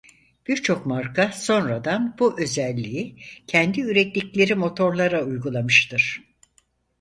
Birçok 0.47 0.85
marka 0.85 1.31
sonradan 1.31 2.15
bu 2.19 2.41
özelliği 2.41 3.15
kendi 3.47 3.81
ürettikleri 3.81 4.55
motorlara 4.55 5.23
uygulamıştır. 5.23 6.23